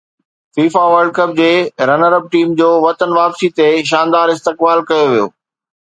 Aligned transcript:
FIFA 0.55 0.83
world 0.91 1.11
cup 1.17 1.31
جي 1.41 1.51
runner 1.91 2.13
up 2.19 2.25
team 2.33 2.57
جو 2.61 2.73
وطن 2.87 3.09
واپسي 3.19 3.47
تي 3.57 3.67
شاندار 3.95 4.27
استقبال 4.35 4.77
ڪيو 4.91 5.05
ويو 5.11 5.27